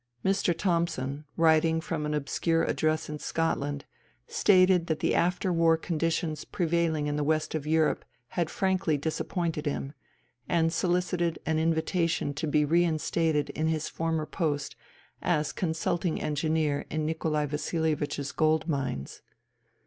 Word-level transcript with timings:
Mr. 0.25 0.57
Thomson, 0.57 1.25
writing 1.37 1.79
from 1.79 2.07
an 2.07 2.15
obscure 2.15 2.63
address 2.63 3.07
in 3.07 3.19
Scotland, 3.19 3.85
stated 4.27 4.87
that 4.87 4.97
the 4.99 5.13
after 5.13 5.53
war 5.53 5.77
conditions 5.77 6.43
prevaiHng 6.43 7.05
in 7.05 7.17
the 7.17 7.23
west 7.23 7.53
of 7.53 7.67
Europe 7.67 8.03
had 8.29 8.49
frankly 8.49 8.97
disappointed 8.97 9.67
him, 9.67 9.93
and 10.49 10.73
solicited 10.73 11.37
an 11.45 11.59
invitation 11.59 12.33
to 12.33 12.47
be 12.47 12.65
reinstated 12.65 13.51
in 13.51 13.67
his 13.67 13.87
former 13.89 14.25
post 14.25 14.75
as 15.21 15.53
consulting 15.53 16.19
engineer 16.19 16.83
in 16.89 17.05
Nikolai 17.05 17.45
Vasilievich's 17.45 18.31
gold 18.31 18.67
mines. 18.67 19.21